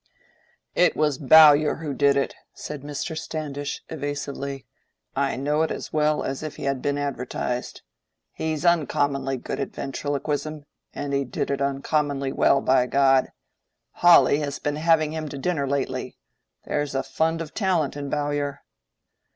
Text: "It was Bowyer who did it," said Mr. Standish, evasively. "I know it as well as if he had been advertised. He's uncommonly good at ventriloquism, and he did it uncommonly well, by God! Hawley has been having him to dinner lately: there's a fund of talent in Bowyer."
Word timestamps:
"It 0.73 0.97
was 0.97 1.19
Bowyer 1.19 1.75
who 1.75 1.93
did 1.93 2.17
it," 2.17 2.33
said 2.55 2.81
Mr. 2.81 3.15
Standish, 3.15 3.83
evasively. 3.87 4.65
"I 5.15 5.35
know 5.35 5.61
it 5.61 5.69
as 5.69 5.93
well 5.93 6.23
as 6.23 6.41
if 6.41 6.55
he 6.55 6.63
had 6.63 6.81
been 6.81 6.97
advertised. 6.97 7.83
He's 8.33 8.65
uncommonly 8.65 9.37
good 9.37 9.59
at 9.59 9.75
ventriloquism, 9.75 10.63
and 10.95 11.13
he 11.13 11.23
did 11.23 11.51
it 11.51 11.61
uncommonly 11.61 12.31
well, 12.31 12.61
by 12.61 12.87
God! 12.87 13.31
Hawley 13.91 14.39
has 14.39 14.57
been 14.57 14.77
having 14.77 15.13
him 15.13 15.29
to 15.29 15.37
dinner 15.37 15.67
lately: 15.67 16.17
there's 16.65 16.95
a 16.95 17.03
fund 17.03 17.39
of 17.39 17.53
talent 17.53 17.95
in 17.95 18.09
Bowyer." 18.09 18.63